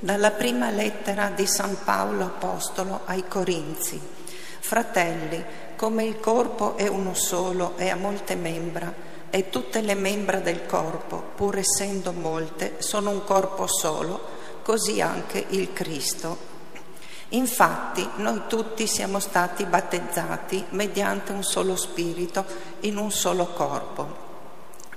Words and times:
Dalla 0.00 0.32
prima 0.32 0.70
lettera 0.70 1.30
di 1.34 1.46
San 1.46 1.78
Paolo 1.82 2.24
Apostolo 2.24 3.02
ai 3.06 3.26
Corinzi. 3.26 3.98
Fratelli, 4.60 5.42
come 5.76 6.04
il 6.04 6.20
corpo 6.20 6.76
è 6.76 6.88
uno 6.88 7.14
solo 7.14 7.74
e 7.76 7.88
ha 7.88 7.96
molte 7.96 8.34
membra, 8.34 8.92
e 9.30 9.48
tutte 9.48 9.80
le 9.80 9.94
membra 9.94 10.40
del 10.40 10.66
corpo, 10.66 11.22
pur 11.34 11.56
essendo 11.58 12.12
molte, 12.12 12.74
sono 12.78 13.10
un 13.10 13.24
corpo 13.24 13.66
solo, 13.66 14.20
così 14.62 15.00
anche 15.00 15.46
il 15.50 15.72
Cristo. 15.72 16.52
Infatti 17.30 18.06
noi 18.16 18.42
tutti 18.46 18.86
siamo 18.86 19.20
stati 19.20 19.64
battezzati 19.64 20.66
mediante 20.70 21.32
un 21.32 21.42
solo 21.42 21.76
spirito 21.76 22.44
in 22.80 22.98
un 22.98 23.10
solo 23.10 23.46
corpo, 23.46 24.16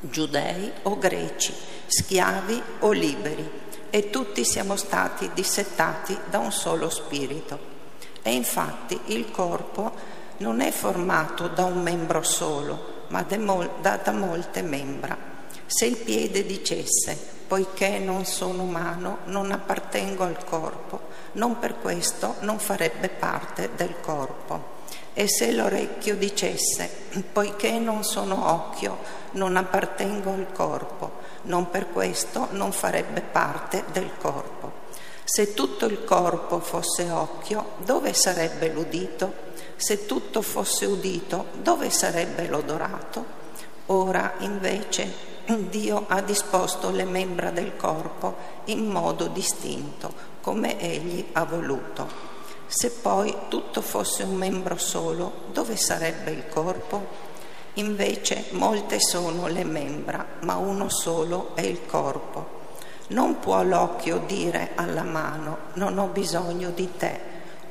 giudei 0.01 0.69
o 0.83 0.97
greci, 0.97 1.53
schiavi 1.85 2.61
o 2.79 2.91
liberi 2.91 3.65
e 3.89 4.09
tutti 4.09 4.43
siamo 4.43 4.75
stati 4.75 5.29
dissettati 5.33 6.17
da 6.29 6.39
un 6.39 6.51
solo 6.51 6.89
spirito. 6.89 7.75
E 8.21 8.33
infatti 8.33 8.99
il 9.05 9.31
corpo 9.31 9.91
non 10.37 10.59
è 10.61 10.71
formato 10.71 11.47
da 11.47 11.65
un 11.65 11.81
membro 11.81 12.21
solo, 12.23 13.05
ma 13.07 13.23
da, 13.23 13.97
da 13.97 14.11
molte 14.11 14.61
membra. 14.61 15.17
Se 15.65 15.85
il 15.85 15.97
piede 15.97 16.45
dicesse, 16.45 17.17
poiché 17.47 17.99
non 17.99 18.25
sono 18.25 18.63
umano, 18.63 19.19
non 19.25 19.51
appartengo 19.51 20.23
al 20.23 20.43
corpo, 20.43 21.01
non 21.33 21.59
per 21.59 21.79
questo 21.79 22.35
non 22.41 22.59
farebbe 22.59 23.09
parte 23.09 23.69
del 23.75 23.95
corpo. 24.01 24.75
E 25.19 25.27
se 25.27 25.51
l'orecchio 25.51 26.15
dicesse, 26.15 26.87
poiché 27.31 27.79
non 27.79 28.03
sono 28.03 28.51
occhio, 28.51 28.99
non 29.31 29.57
appartengo 29.57 30.31
al 30.31 30.51
corpo, 30.53 31.13
non 31.45 31.71
per 31.71 31.89
questo 31.89 32.49
non 32.51 32.71
farebbe 32.71 33.21
parte 33.21 33.85
del 33.91 34.11
corpo. 34.21 34.71
Se 35.23 35.55
tutto 35.55 35.87
il 35.87 36.03
corpo 36.03 36.59
fosse 36.59 37.09
occhio, 37.09 37.71
dove 37.77 38.13
sarebbe 38.13 38.71
l'udito? 38.71 39.33
Se 39.75 40.05
tutto 40.05 40.43
fosse 40.43 40.85
udito, 40.85 41.47
dove 41.63 41.89
sarebbe 41.89 42.47
l'odorato? 42.47 43.25
Ora 43.87 44.33
invece 44.41 45.11
Dio 45.47 46.05
ha 46.09 46.21
disposto 46.21 46.91
le 46.91 47.05
membra 47.05 47.49
del 47.49 47.75
corpo 47.75 48.35
in 48.65 48.85
modo 48.85 49.25
distinto, 49.25 50.13
come 50.41 50.79
Egli 50.79 51.25
ha 51.31 51.43
voluto. 51.43 52.36
Se 52.69 52.91
poi 52.91 53.33
tutto 53.47 53.79
fosse 53.81 54.23
un 54.23 54.35
membro 54.35 54.77
solo, 54.77 55.31
dove 55.53 55.77
sarebbe 55.77 56.31
il 56.31 56.49
corpo? 56.49 57.25
Invece 57.75 58.47
molte 58.51 58.99
sono 58.99 59.47
le 59.47 59.63
membra, 59.63 60.25
ma 60.41 60.57
uno 60.57 60.89
solo 60.89 61.55
è 61.55 61.61
il 61.61 61.85
corpo. 61.85 62.55
Non 63.09 63.39
può 63.39 63.63
l'occhio 63.63 64.17
dire 64.25 64.71
alla 64.75 65.03
mano 65.03 65.57
non 65.75 65.97
ho 65.97 66.07
bisogno 66.07 66.71
di 66.71 66.89
te, 66.97 67.17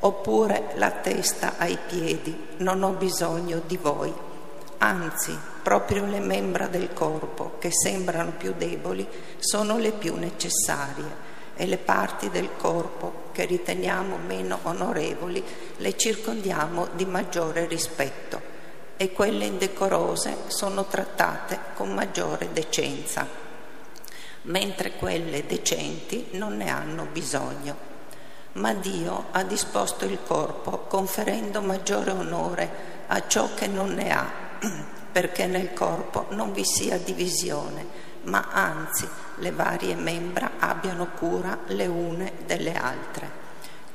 oppure 0.01 0.73
la 0.77 0.91
testa 0.91 1.55
ai 1.59 1.77
piedi 1.87 2.55
non 2.59 2.83
ho 2.83 2.93
bisogno 2.93 3.61
di 3.67 3.77
voi. 3.77 4.15
Anzi, 4.79 5.39
proprio 5.63 6.07
le 6.07 6.21
membra 6.21 6.69
del 6.69 6.95
corpo, 6.95 7.57
che 7.59 7.71
sembrano 7.71 8.33
più 8.39 8.55
deboli, 8.57 9.07
sono 9.39 9.77
le 9.77 9.93
più 9.93 10.17
necessarie 10.17 11.26
e 11.57 11.67
le 11.67 11.79
parti 11.79 12.31
del 12.31 12.51
corpo 12.57 13.25
che 13.33 13.47
riteniamo 13.47 14.19
meno 14.19 14.59
onorevoli 14.63 15.43
le 15.79 15.97
circondiamo 15.97 16.89
di 16.93 17.05
maggiore 17.05 17.67
rispetto 17.67 18.55
e 18.97 19.13
quelle 19.13 19.45
indecorose 19.45 20.37
sono 20.47 20.85
trattate 20.87 21.59
con 21.75 21.93
maggiore 21.93 22.53
decenza, 22.53 23.27
mentre 24.43 24.93
quelle 24.93 25.45
decenti 25.47 26.29
non 26.33 26.57
ne 26.57 26.71
hanno 26.71 27.07
bisogno. 27.11 27.95
Ma 28.53 28.73
Dio 28.73 29.27
ha 29.33 29.43
disposto 29.43 30.07
il 30.07 30.19
corpo 30.27 30.85
conferendo 30.89 31.61
maggiore 31.61 32.11
onore 32.11 32.95
a 33.09 33.27
ciò 33.27 33.51
che 33.55 33.67
non 33.67 33.93
ne 33.93 34.11
ha, 34.11 34.31
perché 35.13 35.47
nel 35.47 35.75
corpo 35.75 36.27
non 36.31 36.53
vi 36.53 36.65
sia 36.65 36.99
divisione, 36.99 38.05
ma 38.23 38.49
anzi 38.51 39.07
le 39.37 39.51
varie 39.51 39.95
membra 39.95 40.53
abbiano 40.59 41.09
cura 41.19 41.59
le 41.67 41.87
une 41.87 42.33
delle 42.47 42.75
altre. 42.75 43.45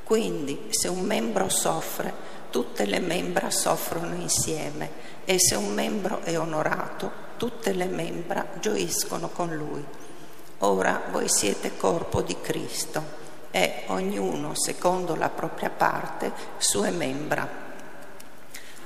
Quindi 0.04 0.66
se 0.70 0.88
un 0.88 1.00
membro 1.00 1.48
soffre, 1.48 2.12
tutte 2.50 2.84
le 2.84 3.00
membra 3.00 3.50
soffrono 3.50 4.14
insieme 4.14 4.90
e 5.24 5.38
se 5.38 5.54
un 5.54 5.72
membro 5.72 6.20
è 6.22 6.38
onorato, 6.38 7.10
tutte 7.36 7.72
le 7.72 7.86
membra 7.86 8.46
gioiscono 8.60 9.28
con 9.28 9.54
lui. 9.54 9.84
Ora 10.58 11.02
voi 11.10 11.28
siete 11.28 11.76
corpo 11.76 12.22
di 12.22 12.36
Cristo 12.40 13.20
e 13.50 13.84
ognuno, 13.88 14.54
secondo 14.54 15.14
la 15.16 15.28
propria 15.28 15.70
parte, 15.70 16.32
sue 16.58 16.90
membra. 16.90 17.60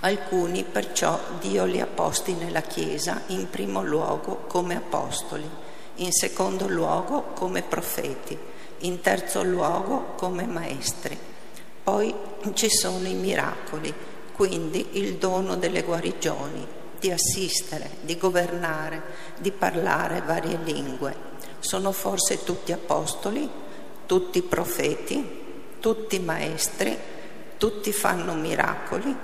Alcuni 0.00 0.64
perciò 0.64 1.18
Dio 1.40 1.64
li 1.64 1.80
ha 1.80 1.86
posti 1.86 2.34
nella 2.34 2.60
Chiesa 2.60 3.22
in 3.28 3.50
primo 3.50 3.82
luogo 3.82 4.44
come 4.46 4.76
apostoli, 4.76 5.48
in 5.96 6.12
secondo 6.12 6.68
luogo 6.68 7.32
come 7.34 7.62
profeti, 7.62 8.36
in 8.80 9.00
terzo 9.00 9.42
luogo 9.42 10.14
come 10.16 10.46
maestri 10.46 11.34
poi 11.86 12.12
ci 12.54 12.68
sono 12.68 13.06
i 13.06 13.14
miracoli, 13.14 13.94
quindi 14.32 14.98
il 14.98 15.18
dono 15.18 15.54
delle 15.54 15.84
guarigioni, 15.84 16.66
di 16.98 17.12
assistere, 17.12 17.88
di 18.00 18.18
governare, 18.18 19.00
di 19.38 19.52
parlare 19.52 20.20
varie 20.22 20.58
lingue. 20.64 21.14
Sono 21.60 21.92
forse 21.92 22.42
tutti 22.42 22.72
apostoli, 22.72 23.48
tutti 24.04 24.42
profeti, 24.42 25.24
tutti 25.78 26.18
maestri, 26.18 26.98
tutti 27.56 27.92
fanno 27.92 28.34
miracoli, 28.34 29.14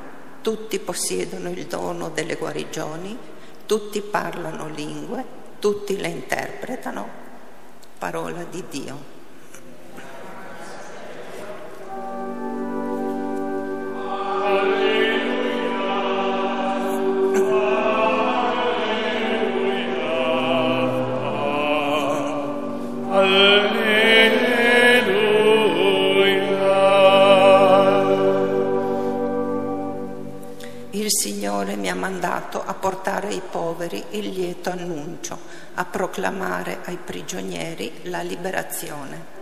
tutti 0.40 0.78
possiedono 0.78 1.48
il 1.48 1.66
dono 1.66 2.10
delle 2.10 2.36
guarigioni, 2.36 3.18
tutti 3.66 4.00
parlano 4.02 4.68
lingue, 4.68 5.24
tutti 5.62 5.96
le 5.96 6.08
interpretano. 6.08 7.08
Parola 7.96 8.42
di 8.42 8.64
Dio. 8.68 9.21
Mandato 32.22 32.62
a 32.64 32.72
portare 32.74 33.28
ai 33.28 33.42
poveri 33.50 34.04
il 34.10 34.28
lieto 34.28 34.70
annuncio, 34.70 35.36
a 35.74 35.84
proclamare 35.84 36.78
ai 36.84 36.96
prigionieri 36.96 38.02
la 38.04 38.22
liberazione. 38.22 39.41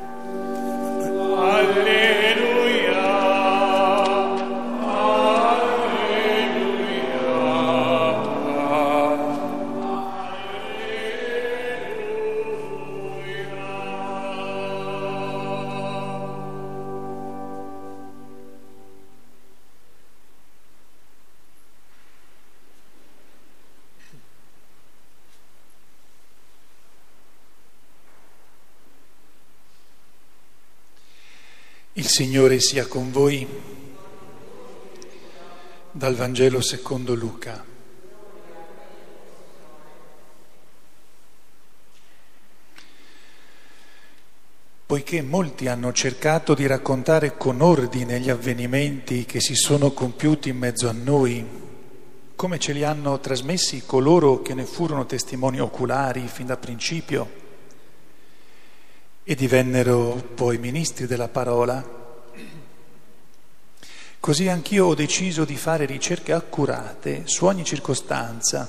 Signore 32.11 32.59
sia 32.59 32.89
con 32.89 33.13
voi. 33.13 33.47
Dal 35.93 36.17
Vangelo 36.17 36.61
secondo 36.61 37.15
Luca. 37.15 37.65
Poiché 44.85 45.23
molti 45.23 45.69
hanno 45.69 45.93
cercato 45.93 46.55
di 46.55 46.67
raccontare 46.67 47.37
con 47.37 47.61
ordine 47.61 48.19
gli 48.19 48.29
avvenimenti 48.29 49.25
che 49.25 49.41
si 49.41 49.55
sono 49.55 49.93
compiuti 49.93 50.49
in 50.49 50.59
mezzo 50.59 50.89
a 50.89 50.93
noi, 50.93 51.47
come 52.35 52.59
ce 52.59 52.73
li 52.73 52.83
hanno 52.83 53.21
trasmessi 53.21 53.85
coloro 53.87 54.43
che 54.43 54.55
ne 54.55 54.65
furono 54.65 55.07
testimoni 55.07 55.61
oculari 55.61 56.27
fin 56.27 56.47
da 56.47 56.57
principio, 56.57 57.31
e 59.23 59.37
divennero 59.37 60.31
poi 60.35 60.59
ministri 60.59 61.07
della 61.07 61.29
parola, 61.29 61.99
così 64.21 64.49
anch'io 64.49 64.87
ho 64.87 64.95
deciso 64.95 65.47
di 65.47 65.57
fare 65.57 65.87
ricerche 65.87 66.33
accurate 66.33 67.23
su 67.25 67.47
ogni 67.47 67.65
circostanza, 67.65 68.69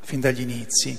fin 0.00 0.20
dagli 0.20 0.40
inizi, 0.40 0.96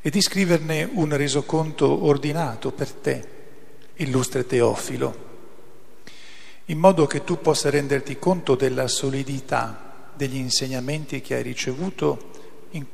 e 0.00 0.10
di 0.10 0.20
scriverne 0.20 0.88
un 0.92 1.14
resoconto 1.16 2.04
ordinato 2.04 2.70
per 2.70 2.92
te, 2.92 3.28
illustre 3.94 4.46
Teofilo, 4.46 5.24
in 6.66 6.78
modo 6.78 7.06
che 7.06 7.24
tu 7.24 7.40
possa 7.40 7.70
renderti 7.70 8.18
conto 8.18 8.54
della 8.54 8.86
solidità 8.86 10.10
degli 10.14 10.36
insegnamenti 10.36 11.20
che 11.20 11.34
hai 11.34 11.42
ricevuto 11.42 12.30
in, 12.70 12.86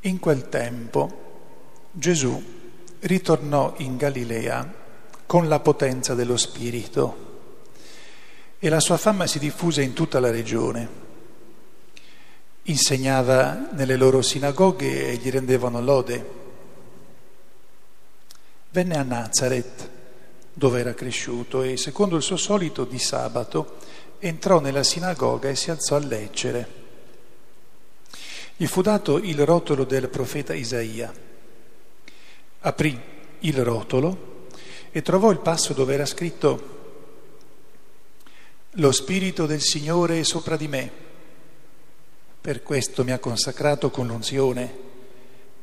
in 0.00 0.18
quel 0.18 0.48
tempo 0.48 1.88
Gesù 1.92 2.42
ritornò 3.00 3.74
in 3.78 3.96
Galilea 3.96 4.79
con 5.30 5.46
la 5.46 5.60
potenza 5.60 6.14
dello 6.14 6.36
Spirito 6.36 7.28
e 8.58 8.68
la 8.68 8.80
sua 8.80 8.96
fama 8.96 9.28
si 9.28 9.38
diffuse 9.38 9.80
in 9.80 9.92
tutta 9.92 10.18
la 10.18 10.28
regione. 10.28 10.88
Insegnava 12.62 13.68
nelle 13.70 13.94
loro 13.94 14.22
sinagoghe 14.22 15.06
e 15.06 15.14
gli 15.18 15.30
rendevano 15.30 15.80
lode. 15.80 16.30
Venne 18.70 18.96
a 18.96 19.04
Nazareth, 19.04 19.88
dove 20.52 20.80
era 20.80 20.94
cresciuto, 20.94 21.62
e 21.62 21.76
secondo 21.76 22.16
il 22.16 22.22
suo 22.22 22.36
solito 22.36 22.84
di 22.84 22.98
sabato 22.98 23.76
entrò 24.18 24.58
nella 24.58 24.82
sinagoga 24.82 25.48
e 25.48 25.54
si 25.54 25.70
alzò 25.70 25.94
a 25.94 26.00
leggere. 26.00 26.68
Gli 28.56 28.66
fu 28.66 28.82
dato 28.82 29.18
il 29.18 29.46
rotolo 29.46 29.84
del 29.84 30.08
profeta 30.08 30.54
Isaia. 30.54 31.14
Aprì 32.62 33.00
il 33.38 33.64
rotolo 33.64 34.29
e 34.92 35.02
trovò 35.02 35.30
il 35.30 35.38
passo 35.38 35.72
dove 35.72 35.94
era 35.94 36.06
scritto 36.06 36.78
Lo 38.72 38.92
Spirito 38.92 39.46
del 39.46 39.60
Signore 39.60 40.20
è 40.20 40.24
sopra 40.24 40.56
di 40.56 40.68
me, 40.68 40.90
per 42.40 42.62
questo 42.62 43.04
mi 43.04 43.12
ha 43.12 43.18
consacrato 43.18 43.90
con 43.90 44.06
l'unzione 44.06 44.88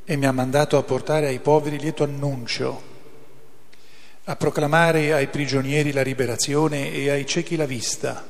e 0.06 0.16
mi 0.16 0.26
ha 0.26 0.32
mandato 0.32 0.78
a 0.78 0.84
portare 0.84 1.28
ai 1.28 1.40
poveri 1.40 1.80
lieto 1.80 2.04
annuncio, 2.04 2.82
a 4.26 4.36
proclamare 4.36 5.14
ai 5.14 5.28
prigionieri 5.28 5.92
la 5.92 6.02
liberazione 6.02 6.94
e 6.94 7.10
ai 7.10 7.26
ciechi 7.26 7.56
la 7.56 7.66
vista, 7.66 8.26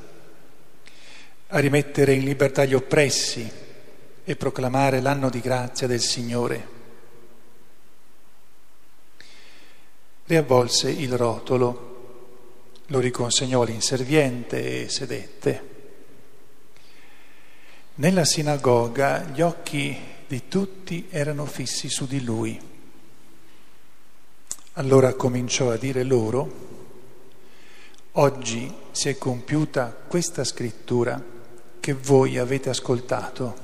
a 1.48 1.60
rimettere 1.60 2.14
in 2.14 2.24
libertà 2.24 2.66
gli 2.66 2.74
oppressi 2.74 3.50
e 4.24 4.36
proclamare 4.36 5.02
l'anno 5.02 5.30
di 5.30 5.40
grazia 5.40 5.88
del 5.88 6.02
Signore. 6.02 6.77
Riavvolse 10.28 10.92
il 10.92 11.16
rotolo, 11.18 11.86
lo 12.88 13.00
riconsegnò 13.00 13.62
all'inserviente 13.62 14.84
e 14.84 14.90
sedette. 14.90 15.76
Nella 17.96 18.26
sinagoga 18.26 19.24
gli 19.24 19.40
occhi 19.40 19.98
di 20.28 20.50
tutti 20.50 21.08
erano 21.10 21.46
fissi 21.46 21.88
su 21.88 22.06
di 22.06 22.22
lui. 22.26 22.60
Allora 24.74 25.14
cominciò 25.14 25.72
a 25.72 25.78
dire 25.78 26.04
loro, 26.04 26.52
oggi 28.12 28.72
si 28.92 29.08
è 29.08 29.18
compiuta 29.18 29.96
questa 30.08 30.44
scrittura 30.44 31.24
che 31.80 31.94
voi 31.94 32.38
avete 32.38 32.70
ascoltato. 32.70 33.56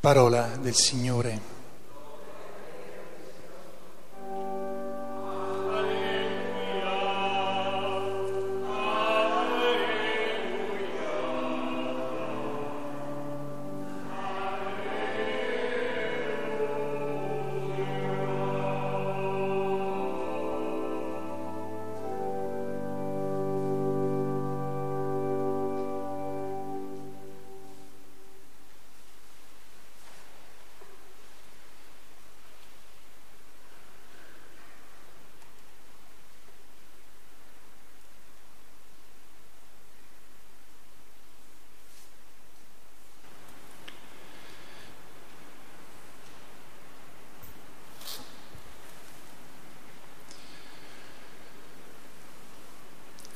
Parola 0.00 0.58
del 0.60 0.74
Signore. 0.74 1.51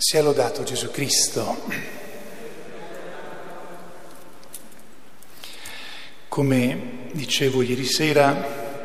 Sia 0.08 0.23
lodato 0.23 0.62
Gesù 0.62 0.93
Cristo. 0.93 1.62
Come 6.29 7.08
dicevo 7.11 7.61
ieri 7.61 7.85
sera, 7.85 8.85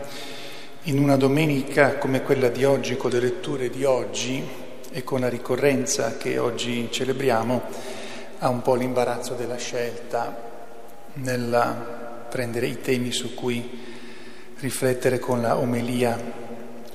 in 0.85 0.97
una 0.97 1.17
domenica 1.17 1.99
come 1.99 2.23
quella 2.23 2.49
di 2.49 2.63
oggi, 2.63 2.97
con 2.97 3.11
le 3.11 3.19
letture 3.19 3.69
di 3.69 3.83
oggi 3.83 4.43
e 4.89 5.03
con 5.03 5.19
la 5.19 5.29
ricorrenza 5.29 6.17
che 6.17 6.39
oggi 6.39 6.87
celebriamo, 6.89 7.61
ha 8.39 8.49
un 8.49 8.63
po' 8.63 8.73
l'imbarazzo 8.73 9.35
della 9.35 9.57
scelta 9.57 10.35
nel 11.13 12.25
prendere 12.31 12.65
i 12.65 12.81
temi 12.81 13.11
su 13.11 13.35
cui 13.35 13.79
riflettere 14.57 15.19
con 15.19 15.39
la 15.39 15.55
omelia. 15.55 16.19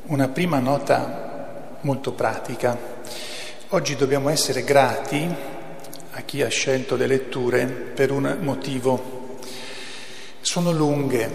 Una 0.06 0.26
prima 0.26 0.58
nota 0.58 1.78
molto 1.82 2.10
pratica 2.10 2.95
Oggi 3.70 3.96
dobbiamo 3.96 4.28
essere 4.28 4.62
grati 4.62 5.28
a 6.12 6.20
chi 6.20 6.40
ha 6.40 6.46
scelto 6.46 6.94
le 6.94 7.08
letture 7.08 7.66
per 7.66 8.12
un 8.12 8.38
motivo. 8.42 9.38
Sono 10.40 10.70
lunghe, 10.70 11.28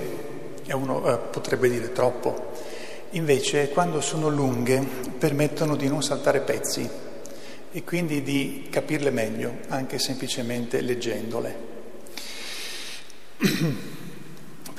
e 0.66 0.74
uno 0.74 1.06
eh, 1.12 1.18
potrebbe 1.30 1.70
dire 1.70 1.92
troppo, 1.92 2.54
invece 3.10 3.68
quando 3.68 4.00
sono 4.00 4.30
lunghe 4.30 4.80
permettono 5.18 5.76
di 5.76 5.90
non 5.90 6.02
saltare 6.02 6.40
pezzi 6.40 6.90
e 7.70 7.84
quindi 7.84 8.24
di 8.24 8.70
capirle 8.72 9.10
meglio, 9.10 9.58
anche 9.68 10.00
semplicemente 10.00 10.80
leggendole. 10.80 11.56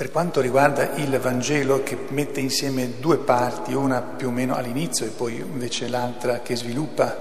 Per 0.03 0.11
quanto 0.11 0.41
riguarda 0.41 0.95
il 0.95 1.17
Vangelo 1.17 1.81
che 1.81 1.97
mette 2.09 2.41
insieme 2.41 2.95
due 2.99 3.19
parti, 3.19 3.73
una 3.73 4.01
più 4.01 4.27
o 4.27 4.31
meno 4.31 4.53
all'inizio 4.53 5.05
e 5.05 5.11
poi 5.11 5.37
invece 5.37 5.87
l'altra 5.87 6.41
che 6.41 6.57
sviluppa 6.57 7.19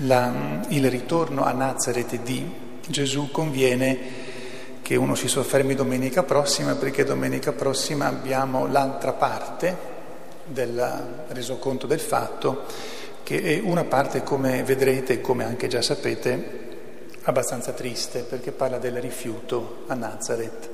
la, 0.00 0.60
il 0.68 0.90
ritorno 0.90 1.42
a 1.44 1.52
Nazareth 1.52 2.20
di 2.20 2.46
Gesù, 2.86 3.30
conviene 3.30 3.98
che 4.82 4.96
uno 4.96 5.14
si 5.14 5.26
soffermi 5.26 5.74
domenica 5.74 6.24
prossima 6.24 6.74
perché 6.74 7.04
domenica 7.04 7.52
prossima 7.52 8.06
abbiamo 8.06 8.66
l'altra 8.66 9.12
parte 9.14 9.74
del 10.44 11.24
resoconto 11.28 11.86
del 11.86 12.00
fatto, 12.00 12.64
che 13.22 13.40
è 13.40 13.60
una 13.64 13.84
parte, 13.84 14.22
come 14.22 14.62
vedrete, 14.62 15.22
come 15.22 15.44
anche 15.44 15.68
già 15.68 15.80
sapete, 15.80 16.64
abbastanza 17.22 17.72
triste 17.72 18.20
perché 18.20 18.52
parla 18.52 18.76
del 18.76 19.00
rifiuto 19.00 19.84
a 19.86 19.94
Nazareth 19.94 20.73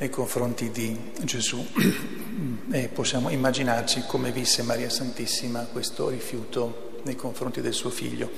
nei 0.00 0.08
confronti 0.08 0.70
di 0.70 0.98
Gesù 1.24 1.62
e 2.72 2.88
possiamo 2.88 3.28
immaginarci 3.28 4.04
come 4.06 4.32
visse 4.32 4.62
Maria 4.62 4.88
Santissima 4.88 5.68
questo 5.70 6.08
rifiuto 6.08 7.00
nei 7.02 7.16
confronti 7.16 7.60
del 7.60 7.74
suo 7.74 7.90
figlio. 7.90 8.30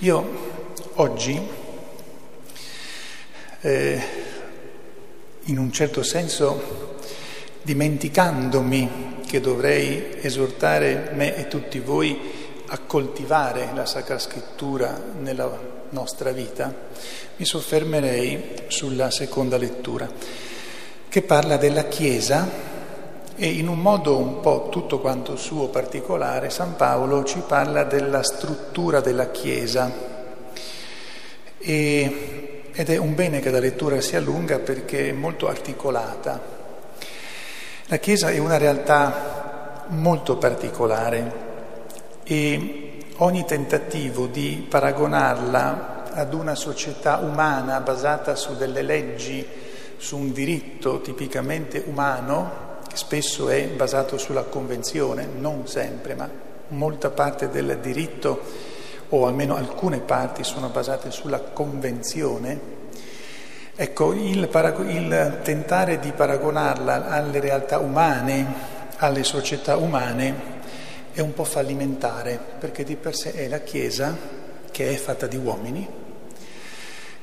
Io 0.00 0.60
oggi, 0.96 1.40
eh, 3.62 4.02
in 5.44 5.58
un 5.58 5.72
certo 5.72 6.02
senso, 6.02 6.98
dimenticandomi 7.62 9.20
che 9.26 9.40
dovrei 9.40 10.18
esortare 10.20 11.12
me 11.14 11.34
e 11.36 11.48
tutti 11.48 11.78
voi 11.78 12.20
a 12.66 12.78
coltivare 12.80 13.70
la 13.74 13.86
Sacra 13.86 14.18
Scrittura 14.18 15.02
nella 15.18 15.58
nostra 15.88 16.32
vita, 16.32 16.74
mi 17.36 17.46
soffermerei 17.46 18.64
sulla 18.68 19.10
seconda 19.10 19.56
lettura 19.56 20.42
che 21.12 21.20
parla 21.20 21.58
della 21.58 21.88
Chiesa 21.88 22.48
e 23.36 23.46
in 23.46 23.68
un 23.68 23.80
modo 23.80 24.16
un 24.16 24.40
po' 24.40 24.68
tutto 24.70 24.98
quanto 24.98 25.36
suo 25.36 25.68
particolare 25.68 26.48
San 26.48 26.74
Paolo 26.74 27.22
ci 27.24 27.42
parla 27.46 27.84
della 27.84 28.22
struttura 28.22 29.00
della 29.00 29.30
Chiesa 29.30 29.92
e, 31.58 32.62
ed 32.72 32.88
è 32.88 32.96
un 32.96 33.14
bene 33.14 33.40
che 33.40 33.50
la 33.50 33.58
lettura 33.58 34.00
sia 34.00 34.20
lunga 34.20 34.58
perché 34.60 35.10
è 35.10 35.12
molto 35.12 35.48
articolata. 35.48 36.40
La 37.88 37.98
Chiesa 37.98 38.30
è 38.30 38.38
una 38.38 38.56
realtà 38.56 39.84
molto 39.88 40.38
particolare 40.38 41.32
e 42.24 43.00
ogni 43.16 43.44
tentativo 43.44 44.28
di 44.28 44.66
paragonarla 44.66 46.04
ad 46.10 46.32
una 46.32 46.54
società 46.54 47.18
umana 47.18 47.80
basata 47.80 48.34
su 48.34 48.56
delle 48.56 48.80
leggi 48.80 49.70
su 50.02 50.18
un 50.18 50.32
diritto 50.32 51.00
tipicamente 51.00 51.84
umano 51.86 52.80
che 52.88 52.96
spesso 52.96 53.48
è 53.48 53.68
basato 53.68 54.18
sulla 54.18 54.42
convenzione, 54.42 55.28
non 55.38 55.68
sempre, 55.68 56.16
ma 56.16 56.28
molta 56.68 57.10
parte 57.10 57.48
del 57.50 57.78
diritto, 57.80 58.42
o 59.10 59.26
almeno 59.26 59.54
alcune 59.54 60.00
parti, 60.00 60.42
sono 60.42 60.70
basate 60.70 61.12
sulla 61.12 61.38
convenzione, 61.38 62.60
ecco, 63.76 64.12
il, 64.12 64.48
parago- 64.48 64.82
il 64.82 65.38
tentare 65.44 66.00
di 66.00 66.10
paragonarla 66.10 67.08
alle 67.08 67.38
realtà 67.38 67.78
umane, 67.78 68.54
alle 68.96 69.22
società 69.22 69.76
umane, 69.76 70.34
è 71.12 71.20
un 71.20 71.32
po' 71.32 71.44
fallimentare, 71.44 72.40
perché 72.58 72.82
di 72.82 72.96
per 72.96 73.14
sé 73.14 73.34
è 73.34 73.46
la 73.46 73.60
Chiesa 73.60 74.18
che 74.68 74.90
è 74.90 74.96
fatta 74.96 75.28
di 75.28 75.36
uomini 75.36 76.01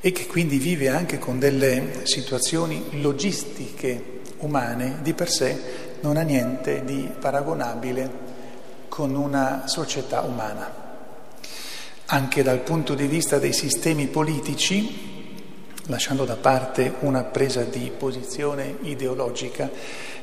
e 0.01 0.11
che 0.11 0.27
quindi 0.27 0.57
vive 0.57 0.89
anche 0.89 1.19
con 1.19 1.39
delle 1.39 2.01
situazioni 2.03 3.01
logistiche 3.01 4.21
umane, 4.39 4.99
di 5.01 5.13
per 5.13 5.29
sé 5.29 5.87
non 6.01 6.17
ha 6.17 6.21
niente 6.21 6.83
di 6.85 7.09
paragonabile 7.19 8.27
con 8.87 9.15
una 9.15 9.63
società 9.65 10.21
umana. 10.21 10.87
Anche 12.05 12.43
dal 12.43 12.59
punto 12.59 12.95
di 12.95 13.05
vista 13.05 13.37
dei 13.37 13.53
sistemi 13.53 14.07
politici, 14.07 15.07
lasciando 15.87 16.25
da 16.25 16.35
parte 16.35 16.95
una 17.01 17.23
presa 17.23 17.63
di 17.63 17.91
posizione 17.95 18.77
ideologica, 18.81 19.69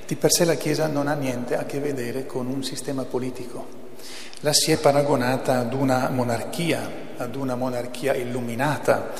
di 0.06 0.14
per 0.16 0.33
sé 0.33 0.45
la 0.45 0.54
Chiesa 0.54 0.87
non 0.87 1.09
ha 1.09 1.14
niente 1.14 1.56
a 1.56 1.64
che 1.64 1.80
vedere 1.80 2.26
con 2.26 2.47
un 2.47 2.64
sistema 2.64 3.04
politico. 3.04 3.85
La 4.40 4.52
si 4.52 4.73
è 4.73 4.78
paragonata 4.78 5.59
ad 5.59 5.73
una 5.73 6.09
monarchia, 6.11 7.14
ad 7.16 7.35
una 7.35 7.56
monarchia 7.56 8.14
illuminata, 8.14 9.12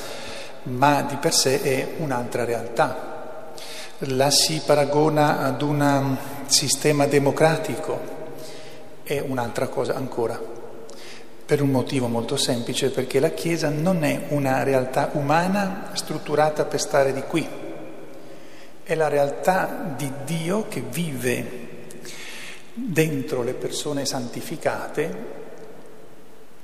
ma 0.67 1.03
di 1.03 1.17
per 1.17 1.33
sé 1.33 1.63
è 1.63 1.95
un'altra 1.99 2.45
realtà. 2.45 3.15
La 4.01 4.31
si 4.31 4.61
paragona 4.65 5.41
ad 5.41 5.63
un 5.63 6.17
sistema 6.47 7.07
democratico, 7.07 8.15
è 9.03 9.21
un'altra 9.21 9.69
cosa 9.69 9.95
ancora. 9.95 10.55
Per 11.47 11.63
un 11.63 11.71
motivo 11.71 12.09
molto 12.09 12.37
semplice, 12.37 12.91
perché 12.91 13.21
la 13.21 13.31
Chiesa 13.31 13.69
non 13.69 14.03
è 14.03 14.27
una 14.29 14.63
realtà 14.65 15.11
umana 15.13 15.91
strutturata 15.93 16.65
per 16.65 16.81
stare 16.81 17.13
di 17.13 17.23
qui, 17.23 17.49
è 18.83 18.95
la 18.95 19.09
realtà 19.09 19.95
di 19.97 20.11
Dio 20.25 20.67
che 20.69 20.81
vive 20.81 21.65
dentro 22.75 23.43
le 23.43 23.55
persone 23.55 24.05
santificate 24.05 25.45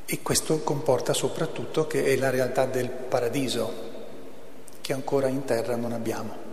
e 0.04 0.20
questo 0.20 0.60
comporta 0.60 1.14
soprattutto 1.14 1.86
che 1.86 2.04
è 2.04 2.16
la 2.16 2.28
realtà 2.28 2.66
del 2.66 2.90
paradiso 2.90 3.91
che 4.82 4.92
ancora 4.92 5.28
in 5.28 5.46
terra 5.46 5.76
non 5.76 5.92
abbiamo. 5.92 6.50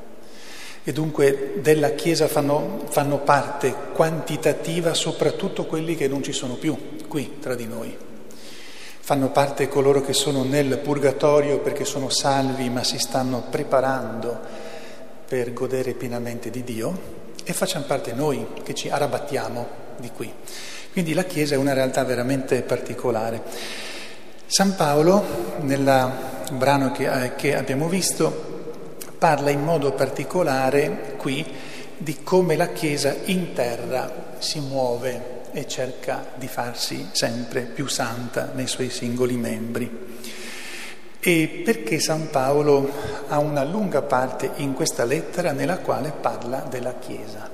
E 0.83 0.93
dunque 0.93 1.55
della 1.61 1.89
Chiesa 1.89 2.29
fanno, 2.29 2.85
fanno 2.87 3.19
parte 3.19 3.75
quantitativa 3.93 4.93
soprattutto 4.93 5.65
quelli 5.65 5.95
che 5.95 6.07
non 6.07 6.23
ci 6.23 6.31
sono 6.31 6.53
più 6.53 6.97
qui 7.07 7.39
tra 7.41 7.55
di 7.55 7.67
noi. 7.67 7.97
Fanno 9.01 9.31
parte 9.31 9.67
coloro 9.67 10.01
che 10.01 10.13
sono 10.13 10.43
nel 10.43 10.77
purgatorio 10.77 11.59
perché 11.59 11.83
sono 11.83 12.09
salvi 12.09 12.69
ma 12.69 12.83
si 12.83 12.97
stanno 12.97 13.43
preparando 13.49 14.39
per 15.27 15.51
godere 15.51 15.93
pienamente 15.93 16.49
di 16.49 16.63
Dio 16.63 17.17
e 17.43 17.51
facciamo 17.53 17.85
parte 17.85 18.13
noi 18.13 18.45
che 18.63 18.73
ci 18.73 18.89
arrabattiamo 18.89 19.67
di 19.97 20.11
qui. 20.11 20.31
Quindi 20.91 21.13
la 21.13 21.23
Chiesa 21.23 21.55
è 21.55 21.57
una 21.57 21.73
realtà 21.73 22.03
veramente 22.03 22.61
particolare. 22.61 23.41
San 24.45 24.75
Paolo, 24.75 25.23
nel 26.49 26.57
brano 26.57 26.91
che, 26.91 27.23
eh, 27.23 27.35
che 27.35 27.55
abbiamo 27.55 27.87
visto, 27.87 28.57
parla 29.17 29.49
in 29.49 29.63
modo 29.63 29.93
particolare 29.93 31.15
qui 31.17 31.45
di 31.97 32.23
come 32.23 32.55
la 32.55 32.69
Chiesa 32.69 33.15
in 33.25 33.53
terra 33.53 34.35
si 34.39 34.59
muove 34.59 35.37
e 35.51 35.67
cerca 35.67 36.25
di 36.35 36.47
farsi 36.47 37.09
sempre 37.11 37.61
più 37.61 37.87
santa 37.87 38.51
nei 38.53 38.67
suoi 38.67 38.89
singoli 38.89 39.35
membri. 39.35 40.07
E 41.19 41.61
perché 41.65 41.99
San 41.99 42.29
Paolo 42.29 42.89
ha 43.27 43.39
una 43.39 43.63
lunga 43.63 44.01
parte 44.01 44.51
in 44.57 44.73
questa 44.73 45.03
lettera 45.03 45.51
nella 45.51 45.79
quale 45.79 46.13
parla 46.19 46.65
della 46.69 46.95
Chiesa. 46.97 47.49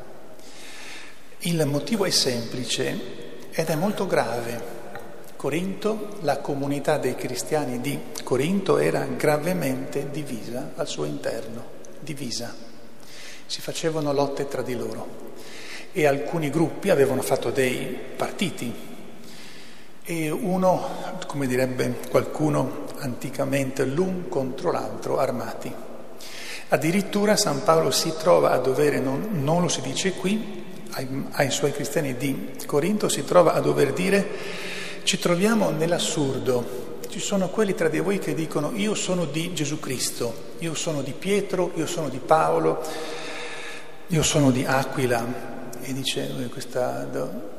Il 1.40 1.66
motivo 1.66 2.06
è 2.06 2.12
semplice 2.12 3.24
ed 3.52 3.68
è 3.68 3.76
molto 3.76 4.06
grave. 4.06 4.75
Corinto, 5.36 6.18
la 6.22 6.38
comunità 6.38 6.98
dei 6.98 7.16
cristiani 7.16 7.82
di 7.82 8.00
Corinto 8.24 8.78
era 8.78 9.06
gravemente 9.06 10.10
divisa 10.10 10.72
al 10.76 10.88
suo 10.88 11.06
interno, 11.06 11.64
divisa. 12.00 12.54
Si 13.46 13.62
facevano 13.62 14.12
lotte 14.14 14.48
tra 14.48 14.62
di 14.62 14.76
loro 14.76 15.24
e 15.92 16.06
alcuni 16.06 16.50
gruppi 16.50 16.90
avevano 16.90 17.22
fatto 17.22 17.52
dei 17.52 17.98
partiti 18.16 18.74
e 20.04 20.30
uno, 20.30 20.88
come 21.26 21.48
direbbe 21.48 21.96
qualcuno 22.10 22.86
anticamente, 23.00 23.86
l'un 23.86 24.28
contro 24.30 24.72
l'altro 24.72 25.18
armati. 25.18 25.74
Addirittura 26.70 27.36
San 27.36 27.64
Paolo 27.64 27.92
si 27.92 28.14
trova 28.18 28.52
a 28.52 28.58
dovere, 28.58 29.00
non, 29.00 29.42
non 29.44 29.62
lo 29.62 29.68
si 29.68 29.82
dice 29.82 30.14
qui, 30.14 30.64
ai, 30.92 31.08
ai 31.32 31.52
suoi 31.52 31.72
cristiani 31.72 32.16
di 32.18 32.54
Corinto, 32.66 33.10
si 33.10 33.24
trova 33.24 33.54
a 33.54 33.60
dover 33.60 33.94
dire 33.94 34.28
ci 35.06 35.18
troviamo 35.18 35.70
nell'assurdo. 35.70 36.84
Ci 37.08 37.20
sono 37.22 37.48
quelli 37.48 37.74
tra 37.74 37.88
di 37.88 38.00
voi 38.00 38.20
che 38.20 38.34
dicono 38.34 38.72
io 38.76 38.94
sono 38.94 39.24
di 39.24 39.54
Gesù 39.54 39.80
Cristo, 39.80 40.34
io 40.60 40.74
sono 40.74 41.02
di 41.02 41.14
Pietro, 41.14 41.72
io 41.76 41.88
sono 41.88 42.10
di 42.10 42.20
Paolo, 42.20 42.84
io 44.08 44.24
sono 44.24 44.52
di 44.52 44.66
Aquila. 44.66 45.54
E 45.80 45.94
dice 45.94 46.30
questa, 46.52 47.08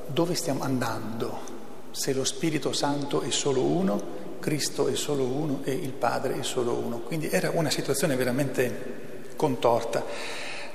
dove 0.07 0.35
stiamo 0.35 0.63
andando? 0.63 1.55
se 1.97 2.13
lo 2.13 2.25
Spirito 2.25 2.75
Santo 2.75 3.23
è 3.23 3.31
solo 3.31 3.63
uno, 3.63 4.39
Cristo 4.39 4.87
è 4.87 4.95
solo 4.95 5.25
uno 5.25 5.61
e 5.65 5.73
il 5.73 5.93
Padre 5.93 6.39
è 6.39 6.43
solo 6.43 6.75
uno. 6.75 6.99
Quindi 6.99 7.31
era 7.31 7.51
una 7.55 7.71
situazione 7.71 8.17
veramente 8.17 9.31
contorta, 9.35 10.05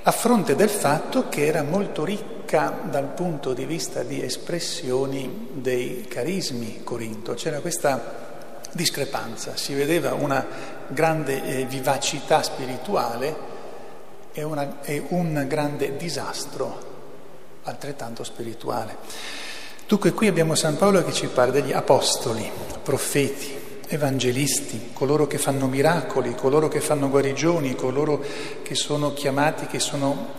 a 0.04 0.10
fronte 0.10 0.56
del 0.56 0.68
fatto 0.68 1.28
che 1.28 1.46
era 1.46 1.62
molto 1.62 2.04
ricca 2.04 2.76
dal 2.90 3.06
punto 3.06 3.52
di 3.52 3.64
vista 3.64 4.02
di 4.02 4.20
espressioni 4.22 5.48
dei 5.52 6.06
carismi 6.08 6.82
Corinto. 6.82 7.34
C'era 7.34 7.60
questa 7.60 8.60
discrepanza, 8.72 9.56
si 9.56 9.74
vedeva 9.74 10.14
una 10.14 10.44
grande 10.88 11.44
eh, 11.44 11.64
vivacità 11.66 12.42
spirituale 12.42 13.50
e, 14.32 14.42
una, 14.42 14.82
e 14.82 15.04
un 15.08 15.44
grande 15.46 15.96
disastro 15.96 16.90
altrettanto 17.62 18.24
spirituale. 18.24 18.96
Dunque 19.86 20.12
qui 20.12 20.26
abbiamo 20.26 20.56
San 20.56 20.76
Paolo 20.76 21.04
che 21.04 21.12
ci 21.12 21.28
parla 21.28 21.52
degli 21.52 21.72
apostoli, 21.72 22.50
profeti, 22.82 23.61
evangelisti, 23.92 24.90
coloro 24.94 25.26
che 25.26 25.36
fanno 25.36 25.66
miracoli, 25.66 26.34
coloro 26.34 26.68
che 26.68 26.80
fanno 26.80 27.10
guarigioni, 27.10 27.74
coloro 27.74 28.24
che 28.62 28.74
sono 28.74 29.12
chiamati, 29.12 29.66
che 29.66 29.80
sono 29.80 30.30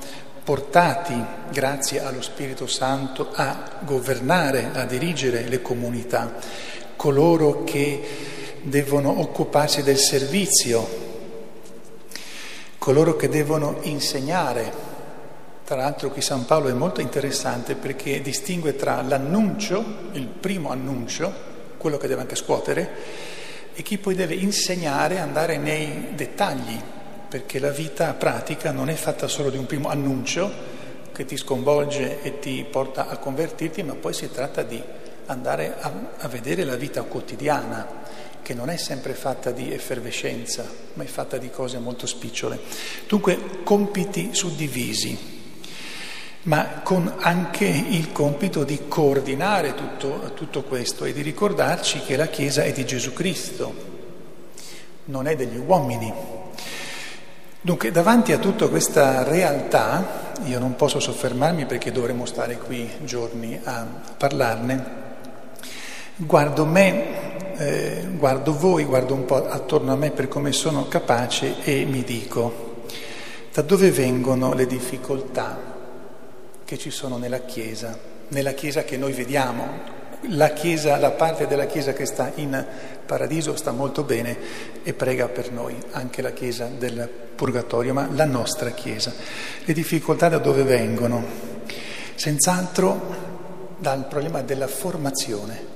portati 0.44 1.14
grazie 1.52 2.04
allo 2.04 2.22
Spirito 2.22 2.66
Santo 2.66 3.30
a 3.32 3.80
governare, 3.82 4.72
a 4.74 4.86
dirigere 4.86 5.48
le 5.48 5.62
comunità, 5.62 6.34
coloro 6.96 7.64
che 7.64 8.02
devono 8.64 9.20
occuparsi 9.20 9.84
del 9.84 9.98
servizio, 9.98 11.02
coloro 12.80 13.16
che 13.16 13.30
devono 13.30 13.78
insegnare. 13.84 14.92
Tra 15.64 15.76
l'altro 15.76 16.10
qui 16.10 16.22
San 16.22 16.46
Paolo 16.46 16.70
è 16.70 16.74
molto 16.74 17.02
interessante 17.02 17.76
perché 17.76 18.20
distingue 18.20 18.76
tra 18.76 19.02
l'annuncio, 19.04 19.84
il 20.14 20.26
primo 20.26 20.72
annuncio, 20.72 21.52
quello 21.78 21.98
che 21.98 22.08
deve 22.08 22.22
anche 22.22 22.36
scuotere, 22.36 23.42
e 23.74 23.82
chi 23.82 23.98
poi 23.98 24.16
deve 24.16 24.36
insegnare, 24.36 25.20
andare 25.20 25.58
nei 25.58 26.10
dettagli, 26.16 26.80
perché 27.28 27.60
la 27.60 27.72
vita 27.72 28.14
pratica 28.14 28.72
non 28.72 28.90
è 28.90 28.94
fatta 28.94 29.28
solo 29.28 29.50
di 29.50 29.58
un 29.58 29.66
primo 29.66 29.90
annuncio 29.90 30.52
che 31.12 31.26
ti 31.26 31.38
sconvolge 31.38 32.22
e 32.22 32.40
ti 32.40 32.66
porta 32.70 33.08
a 33.08 33.18
convertirti, 33.18 33.84
ma 33.84 33.96
poi 33.96 34.14
si 34.14 34.32
tratta 34.32 34.64
di 34.64 34.82
andare 35.28 35.76
a, 35.80 35.92
a 36.20 36.28
vedere 36.28 36.64
la 36.64 36.76
vita 36.76 37.04
quotidiana, 37.04 38.02
che 38.42 38.54
non 38.54 38.70
è 38.70 38.78
sempre 38.78 39.14
fatta 39.14 39.52
di 39.52 39.72
effervescenza, 39.72 40.66
ma 40.94 41.04
è 41.04 41.08
fatta 41.08 41.38
di 41.38 41.50
cose 41.50 41.78
molto 41.80 42.06
spicciole. 42.06 42.60
Dunque, 43.08 43.64
compiti 43.64 44.30
suddivisi 44.34 45.42
ma 46.44 46.82
con 46.84 47.14
anche 47.20 47.66
il 47.66 48.12
compito 48.12 48.64
di 48.64 48.88
coordinare 48.88 49.76
tutto, 49.76 50.32
tutto, 50.34 50.64
questo 50.64 51.06
e 51.06 51.14
di 51.14 51.22
ricordarci 51.22 52.02
che 52.02 52.18
la 52.18 52.28
Chiesa 52.28 52.64
è 52.64 52.74
di 52.74 52.86
Gesù 52.86 53.14
Cristo, 53.14 53.74
non 55.06 55.28
è 55.28 55.36
degli 55.36 55.58
uomini. 55.58 56.12
Dunque, 57.62 57.92
davanti 57.92 58.34
a 58.34 58.40
tutta 58.40 58.68
questa 58.68 59.24
realtà, 59.24 60.34
io 60.44 60.60
non 60.60 60.76
posso 60.76 61.00
soffermarmi 61.00 61.66
perché 61.66 61.94
dovremmo 61.94 62.26
stare 62.26 62.58
qui 62.58 62.90
giorni 63.04 63.58
a 63.64 63.88
parlarne, 64.18 64.86
guardo 66.18 66.66
me, 66.66 67.56
eh, 67.56 68.08
guardo 68.18 68.58
voi, 68.58 68.84
guardo 68.84 69.14
un 69.14 69.24
po' 69.24 69.48
attorno 69.48 69.94
a 69.94 69.96
me 69.96 70.12
per 70.12 70.28
come 70.28 70.52
sono 70.52 70.90
capace 70.90 71.64
e 71.64 71.86
mi 71.86 72.04
dico, 72.04 72.84
da 73.54 73.62
dove 73.62 73.92
vengono 73.92 74.54
le 74.54 74.68
difficoltà? 74.68 75.73
Che 76.66 76.78
ci 76.78 76.90
sono 76.90 77.18
nella 77.18 77.40
Chiesa, 77.40 77.98
nella 78.30 78.54
Chiesa 78.54 78.84
che 78.84 78.98
noi 78.98 79.14
vediamo. 79.14 80.02
La 80.30 80.50
Chiesa, 80.54 80.98
la 80.98 81.12
parte 81.12 81.48
della 81.48 81.66
Chiesa 81.66 81.92
che 81.92 82.06
sta 82.06 82.32
in 82.36 82.66
paradiso 83.06 83.56
sta 83.58 83.72
molto 83.72 84.04
bene 84.04 84.38
e 84.84 84.94
prega 84.94 85.28
per 85.28 85.52
noi, 85.52 85.78
anche 85.92 86.22
la 86.22 86.32
Chiesa 86.32 86.68
del 86.68 87.10
Purgatorio, 87.36 87.94
ma 87.94 88.08
la 88.12 88.26
nostra 88.26 88.72
Chiesa. 88.72 89.14
Le 89.66 89.74
difficoltà 89.74 90.30
da 90.30 90.38
dove 90.38 90.64
vengono? 90.64 91.24
Senz'altro 92.16 93.32
dal 93.78 94.08
problema 94.08 94.42
della 94.42 94.68
formazione. 94.68 95.72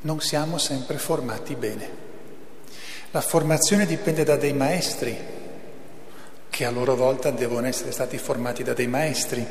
Non 0.00 0.20
siamo 0.20 0.56
sempre 0.56 0.96
formati 0.96 1.54
bene. 1.56 2.04
La 3.10 3.20
formazione 3.20 3.84
dipende 3.86 4.24
da 4.24 4.36
dei 4.36 4.52
maestri, 4.52 5.16
che 6.56 6.64
a 6.64 6.70
loro 6.70 6.96
volta 6.96 7.30
devono 7.30 7.66
essere 7.66 7.92
stati 7.92 8.16
formati 8.16 8.62
da 8.62 8.72
dei 8.72 8.86
maestri. 8.86 9.46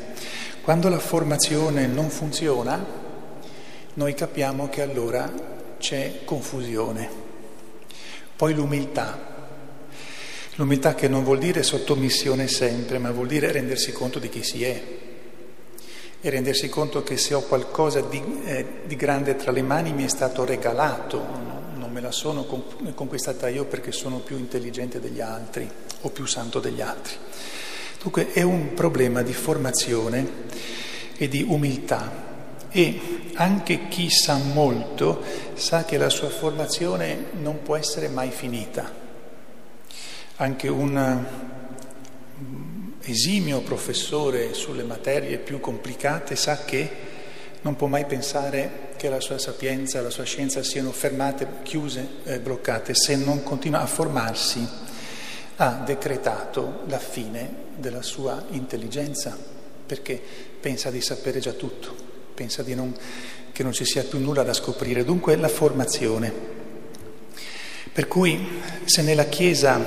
Quando 0.60 0.88
la 0.88 0.98
formazione 0.98 1.86
non 1.86 2.10
funziona, 2.10 2.84
noi 3.94 4.12
capiamo 4.12 4.68
che 4.68 4.82
allora 4.82 5.32
c'è 5.78 6.22
confusione. 6.24 7.08
Poi 8.34 8.54
l'umiltà. 8.54 9.34
L'umiltà 10.56 10.96
che 10.96 11.06
non 11.06 11.22
vuol 11.22 11.38
dire 11.38 11.62
sottomissione 11.62 12.48
sempre, 12.48 12.98
ma 12.98 13.12
vuol 13.12 13.28
dire 13.28 13.52
rendersi 13.52 13.92
conto 13.92 14.18
di 14.18 14.28
chi 14.28 14.42
si 14.42 14.64
è 14.64 14.82
e 16.20 16.28
rendersi 16.28 16.68
conto 16.68 17.04
che 17.04 17.16
se 17.16 17.34
ho 17.34 17.42
qualcosa 17.42 18.00
di, 18.00 18.20
eh, 18.46 18.66
di 18.84 18.96
grande 18.96 19.36
tra 19.36 19.52
le 19.52 19.62
mani 19.62 19.92
mi 19.92 20.02
è 20.02 20.08
stato 20.08 20.44
regalato, 20.44 21.24
me 21.96 22.02
la 22.02 22.12
sono 22.12 22.44
conquistata 22.44 23.48
io 23.48 23.64
perché 23.64 23.90
sono 23.90 24.18
più 24.18 24.36
intelligente 24.36 25.00
degli 25.00 25.22
altri 25.22 25.66
o 26.02 26.10
più 26.10 26.26
santo 26.26 26.60
degli 26.60 26.82
altri. 26.82 27.14
Dunque 28.02 28.32
è 28.32 28.42
un 28.42 28.74
problema 28.74 29.22
di 29.22 29.32
formazione 29.32 30.28
e 31.16 31.26
di 31.26 31.42
umiltà 31.48 32.66
e 32.68 33.30
anche 33.32 33.88
chi 33.88 34.10
sa 34.10 34.36
molto 34.36 35.22
sa 35.54 35.86
che 35.86 35.96
la 35.96 36.10
sua 36.10 36.28
formazione 36.28 37.28
non 37.40 37.62
può 37.62 37.76
essere 37.76 38.08
mai 38.08 38.30
finita. 38.30 38.92
Anche 40.36 40.68
un 40.68 41.24
esimio 43.00 43.60
professore 43.62 44.52
sulle 44.52 44.82
materie 44.82 45.38
più 45.38 45.60
complicate 45.60 46.36
sa 46.36 46.62
che 46.62 47.05
non 47.66 47.74
può 47.74 47.88
mai 47.88 48.04
pensare 48.04 48.90
che 48.96 49.08
la 49.08 49.18
sua 49.18 49.38
sapienza, 49.38 50.00
la 50.00 50.10
sua 50.10 50.22
scienza 50.22 50.62
siano 50.62 50.92
fermate, 50.92 51.48
chiuse, 51.64 52.06
eh, 52.22 52.38
bloccate, 52.38 52.94
se 52.94 53.16
non 53.16 53.42
continua 53.42 53.80
a 53.80 53.86
formarsi. 53.86 54.64
Ha 55.56 55.82
decretato 55.84 56.82
la 56.86 57.00
fine 57.00 57.64
della 57.76 58.02
sua 58.02 58.44
intelligenza 58.50 59.36
perché 59.84 60.22
pensa 60.60 60.90
di 60.90 61.00
sapere 61.00 61.40
già 61.40 61.52
tutto, 61.52 61.92
pensa 62.34 62.62
non, 62.68 62.94
che 63.50 63.64
non 63.64 63.72
ci 63.72 63.84
sia 63.84 64.04
più 64.04 64.20
nulla 64.20 64.44
da 64.44 64.52
scoprire. 64.52 65.04
Dunque 65.04 65.34
la 65.34 65.48
formazione. 65.48 66.32
Per 67.92 68.06
cui 68.06 68.60
se 68.84 69.02
nella 69.02 69.24
Chiesa 69.24 69.80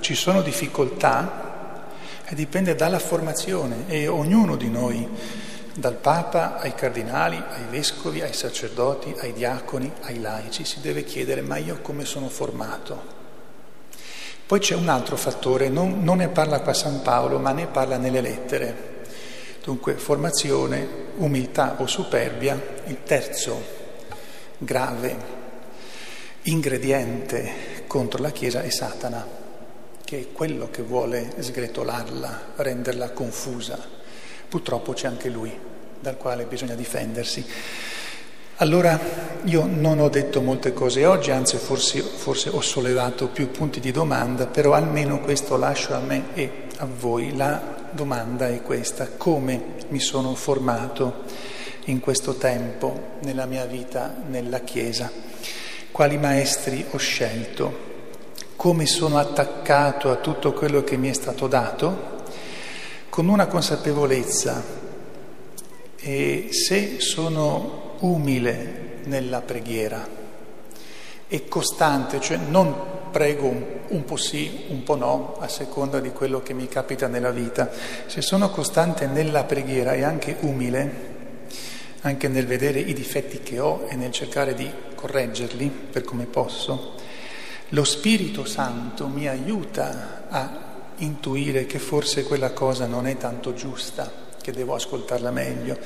ci 0.00 0.14
sono 0.14 0.40
difficoltà, 0.40 1.48
e 2.24 2.34
dipende 2.34 2.74
dalla 2.76 3.00
formazione 3.00 3.88
e 3.88 4.06
ognuno 4.06 4.56
di 4.56 4.70
noi, 4.70 5.06
dal 5.74 5.94
Papa 5.94 6.58
ai 6.58 6.74
cardinali, 6.74 7.36
ai 7.36 7.64
vescovi, 7.70 8.20
ai 8.20 8.32
sacerdoti, 8.32 9.14
ai 9.18 9.32
diaconi, 9.32 9.90
ai 10.02 10.20
laici, 10.20 10.64
si 10.64 10.80
deve 10.80 11.04
chiedere 11.04 11.40
ma 11.42 11.56
io 11.56 11.78
come 11.80 12.04
sono 12.04 12.28
formato? 12.28 13.18
Poi 14.46 14.58
c'è 14.58 14.74
un 14.74 14.88
altro 14.88 15.16
fattore, 15.16 15.68
non, 15.68 16.02
non 16.02 16.16
ne 16.16 16.28
parla 16.28 16.60
qua 16.60 16.72
San 16.72 17.02
Paolo, 17.02 17.38
ma 17.38 17.52
ne 17.52 17.66
parla 17.66 17.96
nelle 17.96 18.20
lettere. 18.20 18.88
Dunque 19.62 19.94
formazione, 19.94 20.88
umiltà 21.16 21.76
o 21.78 21.86
superbia, 21.86 22.60
il 22.86 23.02
terzo 23.04 23.62
grave 24.58 25.38
ingrediente 26.42 27.84
contro 27.86 28.22
la 28.22 28.30
Chiesa 28.30 28.62
è 28.62 28.70
Satana 28.70 29.38
che 30.10 30.18
è 30.18 30.32
quello 30.32 30.70
che 30.72 30.82
vuole 30.82 31.34
sgretolarla, 31.38 32.54
renderla 32.56 33.10
confusa. 33.10 33.78
Purtroppo 34.50 34.94
c'è 34.94 35.06
anche 35.06 35.28
lui, 35.28 35.56
dal 36.00 36.16
quale 36.16 36.42
bisogna 36.42 36.74
difendersi. 36.74 37.46
Allora 38.56 38.98
io 39.44 39.64
non 39.64 40.00
ho 40.00 40.08
detto 40.08 40.40
molte 40.40 40.72
cose 40.72 41.06
oggi, 41.06 41.30
anzi 41.30 41.56
forse, 41.56 42.00
forse, 42.00 42.48
ho 42.48 42.60
sollevato 42.60 43.28
più 43.28 43.52
punti 43.52 43.78
di 43.78 43.92
domanda, 43.92 44.46
però 44.46 44.72
almeno 44.72 45.20
questo 45.20 45.56
lascio 45.56 45.94
a 45.94 46.00
me 46.00 46.34
e 46.34 46.50
a 46.78 46.86
voi. 46.86 47.36
La 47.36 47.86
domanda 47.92 48.48
è 48.48 48.60
questa, 48.60 49.08
come 49.16 49.76
mi 49.88 50.00
sono 50.00 50.34
formato 50.34 51.22
in 51.84 52.00
questo 52.00 52.34
tempo 52.34 53.18
nella 53.20 53.46
mia 53.46 53.66
vita 53.66 54.12
nella 54.28 54.58
Chiesa? 54.62 55.12
Quali 55.92 56.18
maestri 56.18 56.84
ho 56.90 56.98
scelto? 56.98 57.88
come 58.60 58.84
sono 58.84 59.16
attaccato 59.16 60.10
a 60.10 60.16
tutto 60.16 60.52
quello 60.52 60.84
che 60.84 60.98
mi 60.98 61.08
è 61.08 61.14
stato 61.14 61.46
dato, 61.46 62.19
con 63.10 63.28
una 63.28 63.46
consapevolezza, 63.46 64.62
e 65.96 66.48
se 66.52 67.00
sono 67.00 67.96
umile 67.98 69.00
nella 69.04 69.42
preghiera 69.42 70.18
e 71.28 71.48
costante, 71.48 72.20
cioè 72.20 72.38
non 72.38 72.74
prego 73.10 73.46
un, 73.46 73.64
un 73.88 74.04
po' 74.04 74.16
sì, 74.16 74.64
un 74.68 74.82
po' 74.82 74.94
no, 74.94 75.36
a 75.38 75.48
seconda 75.48 76.00
di 76.00 76.10
quello 76.10 76.40
che 76.42 76.54
mi 76.54 76.68
capita 76.68 77.08
nella 77.08 77.30
vita, 77.30 77.70
se 78.06 78.22
sono 78.22 78.50
costante 78.50 79.06
nella 79.06 79.44
preghiera 79.44 79.92
e 79.92 80.02
anche 80.02 80.36
umile, 80.40 81.08
anche 82.02 82.28
nel 82.28 82.46
vedere 82.46 82.78
i 82.78 82.94
difetti 82.94 83.40
che 83.40 83.58
ho 83.58 83.86
e 83.88 83.96
nel 83.96 84.12
cercare 84.12 84.54
di 84.54 84.70
correggerli 84.94 85.68
per 85.68 86.02
come 86.04 86.24
posso, 86.24 86.94
lo 87.70 87.84
Spirito 87.84 88.44
Santo 88.44 89.06
mi 89.06 89.28
aiuta 89.28 90.26
a 90.28 90.69
intuire 91.00 91.66
che 91.66 91.78
forse 91.78 92.24
quella 92.24 92.52
cosa 92.52 92.86
non 92.86 93.06
è 93.06 93.16
tanto 93.16 93.52
giusta, 93.52 94.28
che 94.40 94.52
devo 94.52 94.74
ascoltarla 94.74 95.30
meglio 95.30 95.76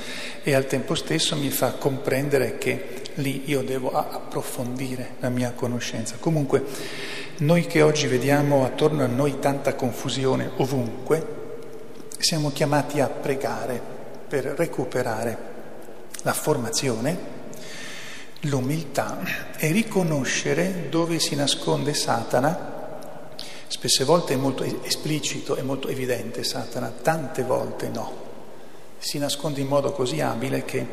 e 0.43 0.55
al 0.55 0.67
tempo 0.67 0.95
stesso 0.95 1.37
mi 1.37 1.51
fa 1.51 1.73
comprendere 1.73 2.57
che 2.59 3.03
lì 3.15 3.43
io 3.47 3.63
devo 3.63 3.91
approfondire 3.93 5.15
la 5.21 5.29
mia 5.29 5.53
conoscenza. 5.53 6.17
Comunque, 6.21 6.65
noi 7.39 7.67
che 7.67 7.83
oggi 7.83 8.07
vediamo 8.07 8.65
attorno 8.65 9.03
a 9.03 9.09
noi 9.09 9.39
tanta 9.41 9.75
confusione 9.75 10.51
ovunque, 10.57 11.43
siamo 12.19 12.53
chiamati 12.53 13.01
a 13.01 13.09
pregare 13.09 13.81
per 14.29 14.45
recuperare 14.57 15.53
la 16.23 16.33
formazione 16.33 17.35
l'umiltà 18.45 19.21
è 19.57 19.71
riconoscere 19.71 20.89
dove 20.89 21.19
si 21.19 21.35
nasconde 21.35 21.95
Satana. 21.95 22.73
Spesse 23.75 24.05
volte 24.05 24.35
è 24.35 24.37
molto 24.37 24.63
esplicito, 24.85 25.57
è 25.57 25.63
molto 25.63 25.89
evidente 25.89 26.45
Satana, 26.45 26.95
tante 27.03 27.43
volte 27.43 27.89
no. 27.89 28.23
Si 28.99 29.19
nasconde 29.19 29.61
in 29.61 29.67
modo 29.67 29.91
così 29.91 30.21
abile 30.21 30.65
che 30.65 30.87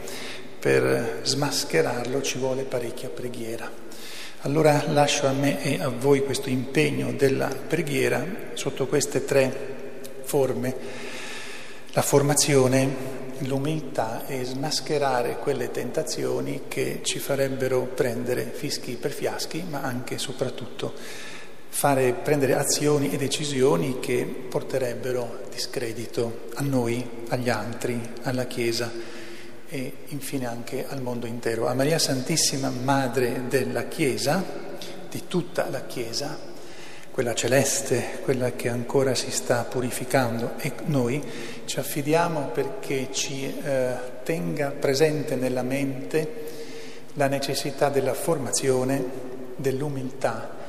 per 0.60 1.20
smascherarlo 1.22 2.24
ci 2.24 2.40
vuole 2.40 2.64
parecchia 2.64 3.10
preghiera. 3.10 3.70
Allora 4.42 4.84
lascio 4.88 5.28
a 5.28 5.32
me 5.32 5.64
e 5.64 5.80
a 5.80 5.90
voi 5.90 6.26
questo 6.26 6.50
impegno 6.50 7.14
della 7.14 7.50
preghiera 7.50 8.26
sotto 8.54 8.88
queste 8.88 9.26
tre 9.26 10.22
forme. 10.24 10.76
La 11.92 12.02
formazione, 12.02 12.90
l'umiltà 13.42 14.26
e 14.26 14.44
smascherare 14.44 15.38
quelle 15.38 15.70
tentazioni 15.70 16.64
che 16.68 17.02
ci 17.04 17.20
farebbero 17.20 17.84
prendere 17.84 18.52
fischi 18.52 18.94
per 18.94 19.12
fiaschi, 19.12 19.64
ma 19.70 19.82
anche 19.82 20.16
e 20.16 20.18
soprattutto 20.18 21.30
fare, 21.72 22.12
prendere 22.14 22.54
azioni 22.54 23.12
e 23.12 23.18
decisioni 23.18 24.00
che 24.00 24.26
porterebbero 24.26 25.40
discredito 25.50 26.50
a 26.56 26.62
noi, 26.62 27.26
agli 27.30 27.50
altri, 27.50 28.00
alla 28.24 28.46
Chiesa 28.46 28.92
e 29.68 29.94
infine 30.10 30.46
anche 30.46 30.86
al 30.88 31.02
mondo 31.02 31.26
intero. 31.26 31.68
A 31.68 31.74
Maria 31.74 31.98
Santissima, 31.98 32.70
Madre 32.70 33.44
della 33.48 33.86
Chiesa, 33.86 34.44
di 35.10 35.24
tutta 35.28 35.70
la 35.70 35.86
Chiesa, 35.86 36.38
quella 37.10 37.34
celeste, 37.34 38.20
quella 38.22 38.52
che 38.52 38.70
ancora 38.70 39.16
si 39.16 39.32
sta 39.32 39.64
purificando 39.64 40.54
e 40.58 40.74
noi 40.86 41.24
ci 41.66 41.80
affidiamo 41.80 42.50
perché 42.54 43.08
ci 43.12 43.46
eh, 43.46 43.94
tenga 44.24 44.72
presente 44.72 45.36
nella 45.36 45.64
mente 45.64 46.50
la 47.14 47.28
necessità 47.28 47.90
della 47.90 48.14
formazione, 48.14 49.30
dell'umiltà 49.56 50.60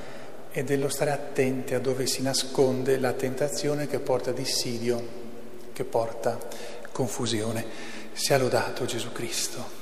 e 0.52 0.64
dello 0.64 0.88
stare 0.88 1.10
attenti 1.10 1.74
a 1.74 1.80
dove 1.80 2.06
si 2.06 2.22
nasconde 2.22 2.98
la 2.98 3.12
tentazione 3.12 3.86
che 3.86 3.98
porta 3.98 4.32
dissidio, 4.32 5.20
che 5.72 5.84
porta 5.84 6.38
confusione. 6.92 7.90
Sia 8.12 8.38
lodato 8.38 8.84
Gesù 8.84 9.10
Cristo. 9.10 9.80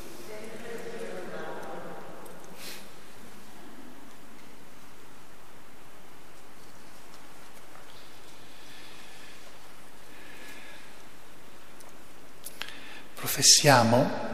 professiamo 13.30 14.28